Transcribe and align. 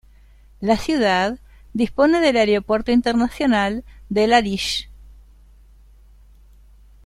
La 0.61 0.77
ciudad 0.77 1.37
dispone 1.73 2.21
del 2.21 2.35
aeropuerto 2.35 2.91
internacional 2.91 3.83
del 4.09 4.31
El 4.31 4.33
Arish. 4.33 4.89